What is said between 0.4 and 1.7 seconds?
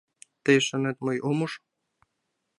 —Тый шонет, мый ом уж?